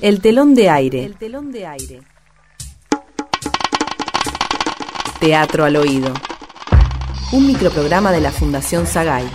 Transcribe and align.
El 0.00 0.20
telón 0.20 0.54
de 0.54 0.68
aire. 0.68 1.04
El 1.04 1.16
telón 1.16 1.50
de 1.52 1.66
aire. 1.66 2.00
Teatro 5.18 5.64
al 5.64 5.76
oído. 5.76 6.12
Un 7.32 7.46
microprograma 7.46 8.12
de 8.12 8.20
la 8.20 8.30
Fundación 8.30 8.86
Sagay. 8.86 9.26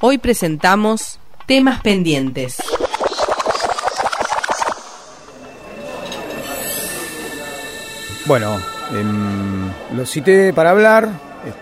Hoy 0.00 0.18
presentamos 0.18 1.18
Temas 1.46 1.80
pendientes. 1.80 2.56
Bueno, 8.26 8.56
em, 8.92 9.70
lo 9.96 10.04
cité 10.04 10.52
para 10.52 10.70
hablar. 10.70 11.04
eh, 11.44 11.52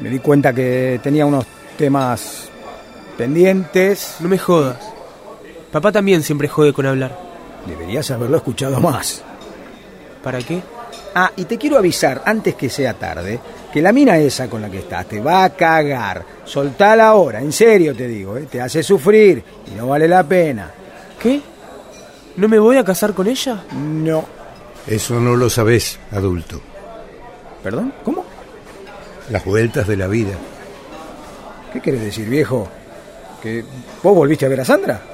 mm, 0.00 0.02
me 0.02 0.10
di 0.10 0.18
cuenta 0.18 0.52
que 0.54 0.98
tenía 1.02 1.26
unos 1.26 1.44
temas 1.76 2.48
pendientes. 3.18 4.16
No 4.20 4.28
me 4.28 4.38
jodas. 4.38 4.78
Papá 5.74 5.90
también 5.90 6.22
siempre 6.22 6.46
jode 6.46 6.72
con 6.72 6.86
hablar. 6.86 7.18
Deberías 7.66 8.08
haberlo 8.12 8.36
escuchado 8.36 8.78
más. 8.78 9.24
¿Para 10.22 10.38
qué? 10.38 10.62
Ah, 11.16 11.32
y 11.34 11.46
te 11.46 11.58
quiero 11.58 11.76
avisar, 11.78 12.22
antes 12.26 12.54
que 12.54 12.70
sea 12.70 12.94
tarde, 12.94 13.40
que 13.72 13.82
la 13.82 13.90
mina 13.90 14.16
esa 14.16 14.48
con 14.48 14.62
la 14.62 14.70
que 14.70 14.78
estás 14.78 15.06
te 15.06 15.18
va 15.18 15.42
a 15.42 15.50
cagar. 15.50 16.24
Soltala 16.44 17.08
ahora, 17.08 17.40
en 17.40 17.50
serio 17.50 17.92
te 17.92 18.06
digo, 18.06 18.36
¿eh? 18.36 18.46
te 18.48 18.60
hace 18.60 18.84
sufrir 18.84 19.42
y 19.66 19.74
no 19.74 19.88
vale 19.88 20.06
la 20.06 20.22
pena. 20.22 20.70
¿Qué? 21.20 21.40
¿No 22.36 22.46
me 22.46 22.60
voy 22.60 22.76
a 22.76 22.84
casar 22.84 23.12
con 23.12 23.26
ella? 23.26 23.64
No. 23.72 24.24
Eso 24.86 25.18
no 25.18 25.34
lo 25.34 25.50
sabés, 25.50 25.98
adulto. 26.12 26.60
¿Perdón? 27.64 27.92
¿Cómo? 28.04 28.24
Las 29.28 29.44
vueltas 29.44 29.88
de 29.88 29.96
la 29.96 30.06
vida. 30.06 30.34
¿Qué 31.72 31.80
quieres 31.80 32.02
decir, 32.02 32.28
viejo? 32.28 32.68
¿Que 33.42 33.64
vos 34.04 34.14
volviste 34.14 34.46
a 34.46 34.48
ver 34.48 34.60
a 34.60 34.64
Sandra? 34.64 35.13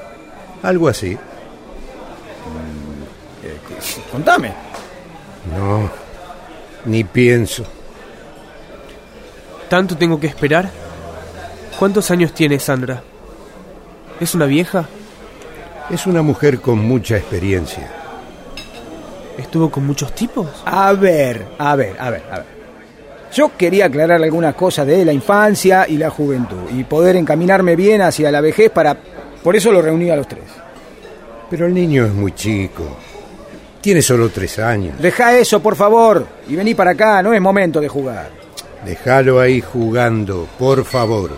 Algo 0.63 0.89
así. 0.89 1.13
Eh, 1.13 1.19
que- 3.69 4.03
contame. 4.13 4.53
No, 5.57 5.91
ni 6.85 7.05
pienso. 7.05 7.65
¿Tanto 9.69 9.97
tengo 9.97 10.19
que 10.21 10.27
esperar? 10.27 10.69
¿Cuántos 11.79 12.11
años 12.11 12.33
tiene 12.35 12.59
Sandra? 12.59 13.03
¿Es 14.21 14.35
una 14.35 14.47
vieja? 14.47 14.87
Es 15.91 16.07
una 16.07 16.23
mujer 16.23 16.61
con 16.61 16.79
mucha 16.79 17.17
experiencia. 17.17 17.89
¿Estuvo 19.39 19.71
con 19.71 19.87
muchos 19.87 20.15
tipos? 20.15 20.47
A 20.67 20.93
ver, 20.93 21.47
a 21.59 21.75
ver, 21.75 21.97
a 21.99 22.11
ver, 22.11 22.23
a 22.31 22.37
ver. 22.39 22.61
Yo 23.33 23.57
quería 23.57 23.87
aclarar 23.87 24.23
algunas 24.23 24.55
cosas 24.55 24.87
de 24.87 25.05
la 25.05 25.13
infancia 25.13 25.87
y 25.89 25.97
la 25.97 26.11
juventud 26.11 26.69
y 26.73 26.85
poder 26.85 27.17
encaminarme 27.17 27.77
bien 27.77 28.03
hacia 28.03 28.31
la 28.31 28.41
vejez 28.41 28.71
para... 28.71 28.97
Por 29.43 29.57
eso 29.57 29.73
lo 29.73 29.81
reuní 29.83 30.11
a 30.11 30.17
los 30.17 30.29
tres. 30.29 30.45
Pero 31.49 31.67
el 31.67 31.75
niño 31.75 32.07
es 32.07 32.13
muy 32.13 32.33
chico. 32.33 32.97
Tiene 33.81 34.03
solo 34.03 34.29
tres 34.29 34.59
años. 34.59 34.99
Deja 35.01 35.37
eso, 35.39 35.61
por 35.61 35.75
favor, 35.75 36.27
y 36.49 36.55
vení 36.55 36.75
para 36.75 36.91
acá, 36.91 37.23
no 37.23 37.33
es 37.33 37.41
momento 37.41 37.81
de 37.81 37.89
jugar. 37.89 38.31
Déjalo 38.85 39.41
ahí 39.41 39.61
jugando, 39.61 40.47
por 40.59 40.85
favor. 40.85 41.31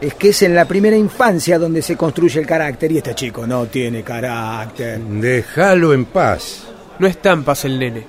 Es 0.00 0.14
que 0.14 0.28
es 0.28 0.42
en 0.42 0.54
la 0.54 0.64
primera 0.64 0.96
infancia 0.96 1.58
donde 1.58 1.82
se 1.82 1.96
construye 1.96 2.40
el 2.40 2.46
carácter 2.46 2.92
y 2.92 2.98
este 2.98 3.14
chico 3.14 3.46
no 3.46 3.66
tiene 3.66 4.02
carácter. 4.02 5.00
Déjalo 5.00 5.92
en 5.92 6.04
paz. 6.04 6.64
No 6.98 7.06
está 7.06 7.32
en 7.32 7.42
paz 7.42 7.64
el 7.64 7.78
nene. 7.78 8.04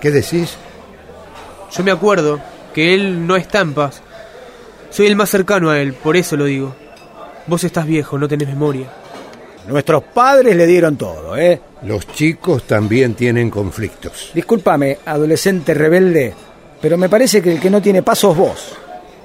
¿Qué 0.00 0.10
decís? 0.10 0.56
Yo 1.70 1.84
me 1.84 1.92
acuerdo 1.92 2.40
que 2.74 2.94
él 2.94 3.26
no 3.26 3.36
está 3.36 3.60
en 3.60 3.74
paz. 3.74 4.02
Soy 4.90 5.06
el 5.06 5.14
más 5.14 5.30
cercano 5.30 5.70
a 5.70 5.78
él, 5.78 5.92
por 5.92 6.16
eso 6.16 6.36
lo 6.36 6.46
digo. 6.46 6.74
Vos 7.46 7.64
estás 7.64 7.86
viejo, 7.86 8.18
no 8.18 8.28
tenés 8.28 8.48
memoria. 8.48 8.88
Nuestros 9.68 10.02
padres 10.02 10.56
le 10.56 10.66
dieron 10.66 10.96
todo, 10.96 11.36
¿eh? 11.36 11.60
Los 11.82 12.06
chicos 12.08 12.64
también 12.64 13.14
tienen 13.14 13.50
conflictos. 13.50 14.30
Discúlpame, 14.34 14.98
adolescente 15.04 15.74
rebelde, 15.74 16.34
pero 16.80 16.96
me 16.96 17.08
parece 17.08 17.42
que 17.42 17.52
el 17.52 17.60
que 17.60 17.70
no 17.70 17.80
tiene 17.80 18.02
paz 18.02 18.18
sos 18.18 18.36
vos. 18.36 18.72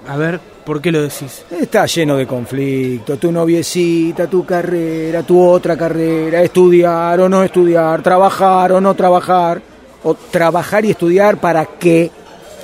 A 0.08 0.18
ver, 0.18 0.40
¿por 0.64 0.81
qué 0.81 0.92
lo 0.92 1.02
decís? 1.02 1.46
Está 1.50 1.86
lleno 1.86 2.16
de 2.18 2.28
conflictos, 2.28 3.20
tu 3.20 3.31
noviecita, 3.31 4.28
tu 4.28 4.46
carrera, 4.46 5.24
tu 5.24 5.42
otra 5.42 5.75
carrera, 5.75 6.42
estudiar 6.42 7.20
o 7.22 7.30
no 7.30 7.44
estudiar, 7.44 8.04
trabajar 8.04 8.74
o 8.74 8.81
no 8.81 8.94
trabajar, 8.94 9.62
o 10.04 10.14
trabajar 10.14 10.86
y 10.86 10.92
estudiar 10.92 11.38
para 11.38 11.66
qué. 11.66 12.12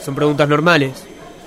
Son 0.03 0.13
preguntas 0.13 0.47
normales. 0.47 0.91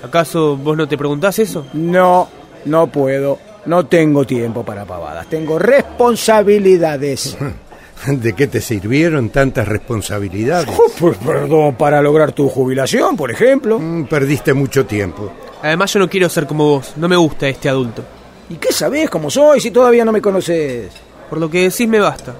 ¿Acaso 0.03 0.57
vos 0.57 0.75
no 0.75 0.87
te 0.87 0.97
preguntás 0.97 1.39
eso? 1.39 1.65
No, 1.73 2.27
no 2.65 2.87
puedo, 2.87 3.39
no 3.65 3.85
tengo 3.85 4.25
tiempo 4.25 4.63
para 4.63 4.85
pavadas, 4.85 5.27
tengo 5.27 5.57
responsabilidades. 5.59 7.37
¿De 8.07 8.33
qué 8.33 8.47
te 8.47 8.61
sirvieron 8.61 9.29
tantas 9.29 9.67
responsabilidades? 9.67 10.67
Oh, 10.77 10.91
pues 10.99 11.17
perdón, 11.17 11.75
para 11.75 12.01
lograr 12.01 12.33
tu 12.33 12.49
jubilación, 12.49 13.15
por 13.15 13.31
ejemplo. 13.31 13.79
Mm, 13.79 14.05
Perdiste 14.05 14.53
mucho 14.53 14.85
tiempo. 14.85 15.31
Además 15.63 15.93
yo 15.93 15.99
no 15.99 16.09
quiero 16.09 16.29
ser 16.29 16.45
como 16.45 16.65
vos, 16.65 16.93
no 16.97 17.07
me 17.07 17.15
gusta 17.15 17.47
este 17.47 17.69
adulto. 17.69 18.03
¿Y 18.49 18.55
qué 18.55 18.71
sabés 18.71 19.09
cómo 19.09 19.29
soy 19.31 19.59
si 19.59 19.71
todavía 19.71 20.05
no 20.05 20.11
me 20.11 20.21
conoces? 20.21 20.91
Por 21.29 21.39
lo 21.39 21.49
que 21.49 21.63
decís 21.69 21.87
me 21.87 21.99
basta. 21.99 22.35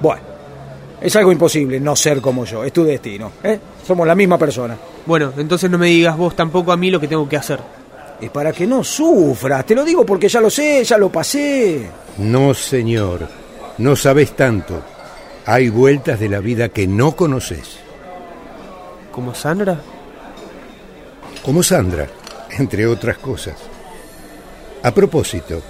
Bueno, 0.00 0.22
es 1.00 1.16
algo 1.16 1.32
imposible 1.32 1.80
no 1.80 1.96
ser 1.96 2.20
como 2.20 2.44
yo, 2.44 2.62
es 2.62 2.72
tu 2.72 2.84
destino, 2.84 3.32
¿eh? 3.42 3.58
Somos 3.84 4.06
la 4.06 4.14
misma 4.14 4.38
persona. 4.38 4.76
Bueno, 5.06 5.32
entonces 5.36 5.68
no 5.68 5.78
me 5.78 5.86
digas 5.86 6.16
vos 6.16 6.36
tampoco 6.36 6.70
a 6.70 6.76
mí 6.76 6.90
lo 6.90 7.00
que 7.00 7.08
tengo 7.08 7.28
que 7.28 7.36
hacer. 7.36 7.58
Es 8.22 8.30
para 8.30 8.52
que 8.52 8.68
no 8.68 8.84
sufras, 8.84 9.66
te 9.66 9.74
lo 9.74 9.84
digo 9.84 10.06
porque 10.06 10.28
ya 10.28 10.40
lo 10.40 10.48
sé, 10.48 10.84
ya 10.84 10.96
lo 10.96 11.10
pasé. 11.10 11.90
No, 12.18 12.54
señor. 12.54 13.26
No 13.78 13.96
sabes 13.96 14.36
tanto. 14.36 14.80
Hay 15.44 15.70
vueltas 15.70 16.20
de 16.20 16.28
la 16.28 16.38
vida 16.38 16.68
que 16.68 16.86
no 16.86 17.16
conoces. 17.16 17.78
¿Como 19.10 19.34
Sandra? 19.34 19.76
Como 21.44 21.64
Sandra, 21.64 22.06
entre 22.56 22.86
otras 22.86 23.18
cosas. 23.18 23.56
A 24.84 24.94
propósito, 24.94 25.60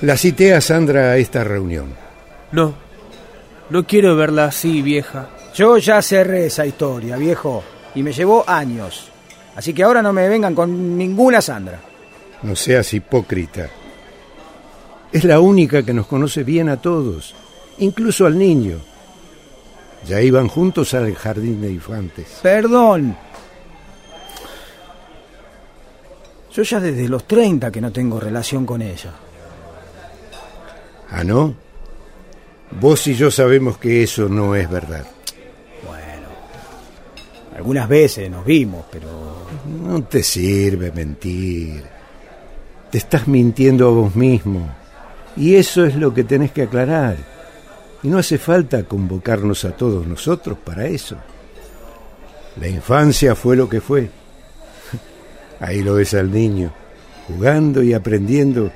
la 0.00 0.16
cité 0.16 0.54
a 0.54 0.62
Sandra 0.62 1.10
a 1.10 1.16
esta 1.18 1.44
reunión. 1.44 1.94
No. 2.50 2.72
No 3.68 3.86
quiero 3.86 4.16
verla 4.16 4.46
así, 4.46 4.80
vieja. 4.80 5.28
Yo 5.54 5.76
ya 5.76 6.00
cerré 6.00 6.46
esa 6.46 6.64
historia, 6.64 7.18
viejo, 7.18 7.62
y 7.94 8.02
me 8.02 8.14
llevó 8.14 8.42
años. 8.48 9.11
Así 9.56 9.74
que 9.74 9.82
ahora 9.82 10.02
no 10.02 10.12
me 10.12 10.28
vengan 10.28 10.54
con 10.54 10.96
ninguna 10.96 11.40
Sandra. 11.40 11.80
No 12.42 12.56
seas 12.56 12.92
hipócrita. 12.94 13.68
Es 15.12 15.24
la 15.24 15.40
única 15.40 15.82
que 15.82 15.92
nos 15.92 16.06
conoce 16.06 16.42
bien 16.42 16.68
a 16.68 16.78
todos, 16.78 17.34
incluso 17.78 18.26
al 18.26 18.38
niño. 18.38 18.78
Ya 20.06 20.20
iban 20.20 20.48
juntos 20.48 20.94
al 20.94 21.14
jardín 21.14 21.60
de 21.60 21.70
infantes. 21.70 22.40
Perdón. 22.42 23.16
Yo 26.52 26.62
ya 26.62 26.80
desde 26.80 27.08
los 27.08 27.24
30 27.26 27.70
que 27.70 27.80
no 27.80 27.92
tengo 27.92 28.18
relación 28.18 28.66
con 28.66 28.82
ella. 28.82 29.12
¿Ah, 31.10 31.24
no? 31.24 31.54
Vos 32.80 33.06
y 33.06 33.14
yo 33.14 33.30
sabemos 33.30 33.76
que 33.78 34.02
eso 34.02 34.28
no 34.28 34.54
es 34.54 34.68
verdad. 34.68 35.06
Algunas 37.62 37.88
veces 37.88 38.28
nos 38.28 38.44
vimos, 38.44 38.84
pero... 38.90 39.06
No 39.84 40.02
te 40.02 40.24
sirve 40.24 40.90
mentir. 40.90 41.84
Te 42.90 42.98
estás 42.98 43.28
mintiendo 43.28 43.86
a 43.86 43.90
vos 43.92 44.16
mismo. 44.16 44.68
Y 45.36 45.54
eso 45.54 45.84
es 45.84 45.94
lo 45.94 46.12
que 46.12 46.24
tenés 46.24 46.50
que 46.50 46.62
aclarar. 46.62 47.16
Y 48.02 48.08
no 48.08 48.18
hace 48.18 48.36
falta 48.36 48.82
convocarnos 48.82 49.64
a 49.64 49.76
todos 49.76 50.04
nosotros 50.08 50.58
para 50.58 50.86
eso. 50.86 51.16
La 52.60 52.66
infancia 52.66 53.36
fue 53.36 53.54
lo 53.54 53.68
que 53.68 53.80
fue. 53.80 54.10
Ahí 55.60 55.84
lo 55.84 55.94
ves 55.94 56.14
al 56.14 56.32
niño, 56.32 56.72
jugando 57.28 57.80
y 57.80 57.94
aprendiendo 57.94 58.72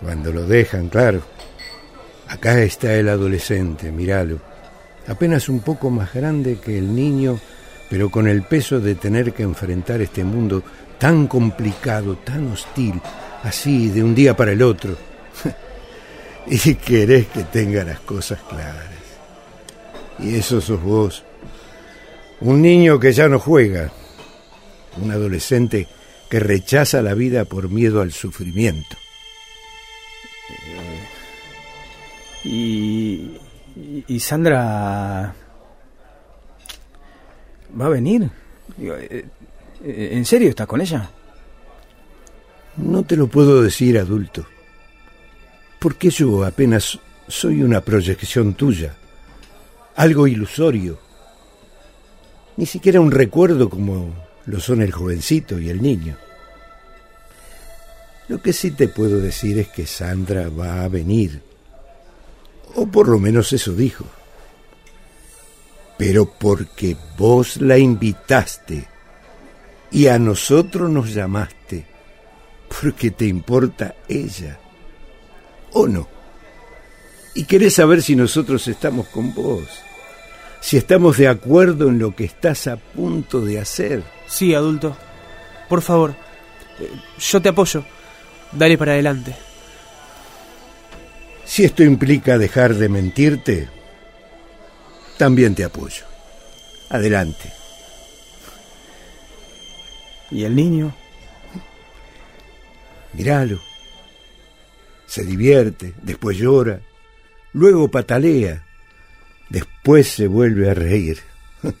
cuando 0.00 0.32
lo 0.32 0.44
dejan, 0.44 0.88
claro. 0.88 1.22
Acá 2.26 2.60
está 2.60 2.92
el 2.94 3.08
adolescente, 3.08 3.92
míralo. 3.92 4.40
Apenas 5.06 5.48
un 5.48 5.60
poco 5.60 5.90
más 5.90 6.12
grande 6.12 6.58
que 6.58 6.76
el 6.76 6.92
niño, 6.92 7.38
pero 7.88 8.10
con 8.10 8.28
el 8.28 8.42
peso 8.42 8.80
de 8.80 8.94
tener 8.94 9.32
que 9.32 9.42
enfrentar 9.42 10.00
este 10.00 10.24
mundo 10.24 10.62
tan 10.98 11.26
complicado, 11.26 12.16
tan 12.16 12.52
hostil, 12.52 13.00
así 13.42 13.88
de 13.88 14.02
un 14.02 14.14
día 14.14 14.36
para 14.36 14.52
el 14.52 14.62
otro. 14.62 14.96
y 16.46 16.74
querés 16.74 17.26
que 17.28 17.44
tenga 17.44 17.84
las 17.84 18.00
cosas 18.00 18.40
claras. 18.48 18.98
Y 20.18 20.34
eso 20.34 20.60
sos 20.60 20.82
vos. 20.82 21.24
Un 22.40 22.60
niño 22.62 22.98
que 22.98 23.12
ya 23.12 23.28
no 23.28 23.38
juega. 23.38 23.90
Un 25.00 25.10
adolescente 25.12 25.86
que 26.28 26.40
rechaza 26.40 27.02
la 27.02 27.14
vida 27.14 27.44
por 27.44 27.68
miedo 27.68 28.00
al 28.00 28.12
sufrimiento. 28.12 28.96
Y, 32.44 33.38
y, 34.06 34.20
Sandra... 34.20 35.34
¿Va 37.80 37.86
a 37.86 37.90
venir? 37.90 38.28
Eh, 38.80 39.24
eh, 39.84 40.08
¿En 40.12 40.24
serio 40.24 40.48
estás 40.48 40.66
con 40.66 40.80
ella? 40.80 41.10
No 42.76 43.04
te 43.04 43.16
lo 43.16 43.28
puedo 43.28 43.62
decir, 43.62 43.98
adulto. 43.98 44.46
Porque 45.78 46.10
yo 46.10 46.44
apenas 46.44 46.98
soy 47.28 47.62
una 47.62 47.80
proyección 47.80 48.54
tuya, 48.54 48.94
algo 49.94 50.26
ilusorio, 50.26 50.98
ni 52.56 52.66
siquiera 52.66 53.00
un 53.00 53.12
recuerdo 53.12 53.70
como 53.70 54.12
lo 54.46 54.58
son 54.60 54.82
el 54.82 54.90
jovencito 54.90 55.60
y 55.60 55.68
el 55.68 55.80
niño. 55.80 56.16
Lo 58.26 58.42
que 58.42 58.52
sí 58.52 58.72
te 58.72 58.88
puedo 58.88 59.20
decir 59.20 59.58
es 59.58 59.68
que 59.68 59.86
Sandra 59.86 60.48
va 60.48 60.82
a 60.82 60.88
venir, 60.88 61.42
o 62.74 62.86
por 62.86 63.08
lo 63.08 63.18
menos 63.18 63.52
eso 63.52 63.72
dijo, 63.72 64.04
pero 65.98 66.26
porque 66.26 66.96
vos 67.18 67.58
la 67.58 67.76
invitaste 67.76 68.86
y 69.90 70.06
a 70.06 70.18
nosotros 70.18 70.88
nos 70.88 71.12
llamaste, 71.12 71.84
porque 72.80 73.10
te 73.10 73.26
importa 73.26 73.96
ella, 74.08 74.58
¿o 75.72 75.88
no? 75.88 76.08
Y 77.34 77.44
querés 77.44 77.74
saber 77.74 78.02
si 78.02 78.14
nosotros 78.14 78.66
estamos 78.68 79.08
con 79.08 79.34
vos, 79.34 79.68
si 80.60 80.76
estamos 80.76 81.16
de 81.16 81.28
acuerdo 81.28 81.88
en 81.88 81.98
lo 81.98 82.14
que 82.14 82.24
estás 82.24 82.66
a 82.68 82.76
punto 82.76 83.40
de 83.40 83.58
hacer. 83.58 84.02
Sí, 84.26 84.54
adulto. 84.54 84.96
Por 85.68 85.82
favor, 85.82 86.14
eh, 86.80 86.90
yo 87.18 87.42
te 87.42 87.48
apoyo. 87.48 87.84
Dale 88.52 88.78
para 88.78 88.92
adelante. 88.92 89.34
Si 91.44 91.64
esto 91.64 91.82
implica 91.82 92.38
dejar 92.38 92.74
de 92.74 92.88
mentirte, 92.88 93.68
también 95.18 95.54
te 95.54 95.64
apoyo. 95.64 96.04
Adelante. 96.88 97.52
¿Y 100.30 100.44
el 100.44 100.54
niño? 100.54 100.94
Míralo. 103.12 103.60
Se 105.06 105.24
divierte, 105.24 105.94
después 106.02 106.36
llora, 106.36 106.80
luego 107.52 107.90
patalea, 107.90 108.64
después 109.48 110.08
se 110.08 110.26
vuelve 110.26 110.70
a 110.70 110.74
reír. 110.74 111.18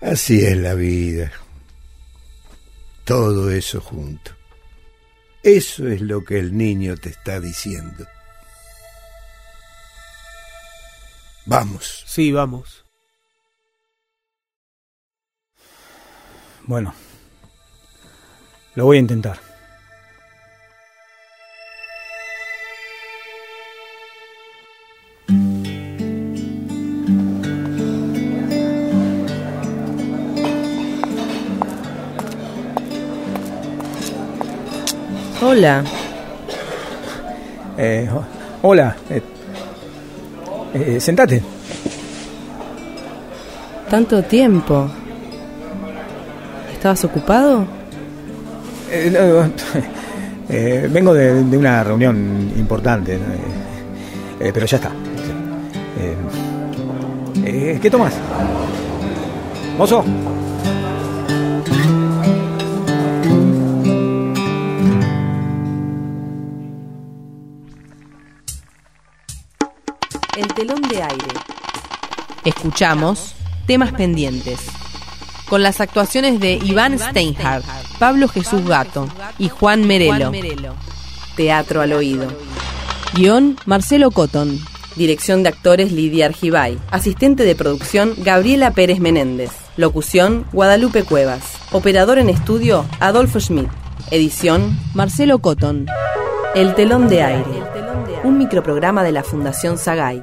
Así 0.00 0.44
es 0.44 0.56
la 0.56 0.74
vida. 0.74 1.32
Todo 3.04 3.50
eso 3.50 3.80
junto. 3.80 4.32
Eso 5.42 5.86
es 5.86 6.00
lo 6.00 6.24
que 6.24 6.38
el 6.38 6.56
niño 6.56 6.96
te 6.96 7.10
está 7.10 7.38
diciendo. 7.38 8.06
Vamos. 11.46 12.04
Sí, 12.06 12.32
vamos. 12.32 12.84
Bueno, 16.66 16.92
lo 18.74 18.84
voy 18.86 18.96
a 18.96 19.00
intentar. 19.00 19.38
Hola. 35.42 35.84
Eh, 37.78 38.08
ho- 38.12 38.24
hola. 38.62 38.96
eh, 39.10 39.22
eh, 40.76 41.00
sentate. 41.00 41.42
Tanto 43.88 44.22
tiempo. 44.24 44.88
¿Estabas 46.72 47.04
ocupado? 47.04 47.66
Eh, 48.90 49.10
no, 49.12 49.50
eh, 50.48 50.88
vengo 50.90 51.14
de, 51.14 51.44
de 51.44 51.58
una 51.58 51.82
reunión 51.82 52.52
importante, 52.56 53.18
eh, 54.40 54.50
pero 54.52 54.66
ya 54.66 54.76
está. 54.76 54.90
¿Qué 57.80 57.90
tomas? 57.90 58.14
Mozo. 59.78 60.04
Telón 70.56 70.80
de 70.88 71.02
aire. 71.02 71.26
Escuchamos 72.46 73.34
temas 73.66 73.92
pendientes. 73.92 74.58
Con 75.50 75.62
las 75.62 75.82
actuaciones 75.82 76.40
de 76.40 76.54
Iván 76.54 76.98
Steinhardt, 76.98 77.66
Pablo 77.98 78.26
Jesús 78.26 78.66
Gato 78.66 79.06
y 79.38 79.50
Juan 79.50 79.86
Merelo. 79.86 80.32
Teatro 81.36 81.82
al 81.82 81.92
oído. 81.92 82.26
Guión 83.12 83.58
Marcelo 83.66 84.10
Cotton. 84.10 84.58
Dirección 84.96 85.42
de 85.42 85.50
actores 85.50 85.92
Lidia 85.92 86.24
Argibay. 86.24 86.78
Asistente 86.90 87.44
de 87.44 87.54
producción 87.54 88.14
Gabriela 88.16 88.70
Pérez 88.70 88.98
Menéndez. 88.98 89.50
Locución 89.76 90.46
Guadalupe 90.54 91.04
Cuevas. 91.04 91.42
Operador 91.70 92.18
en 92.18 92.30
estudio 92.30 92.86
Adolfo 92.98 93.40
Schmidt. 93.40 93.68
Edición 94.10 94.78
Marcelo 94.94 95.38
Cotton. 95.40 95.86
El 96.54 96.74
telón 96.74 97.08
de 97.10 97.22
aire. 97.22 97.62
Un 98.24 98.38
microprograma 98.38 99.04
de 99.04 99.12
la 99.12 99.22
Fundación 99.22 99.76
Sagay. 99.76 100.22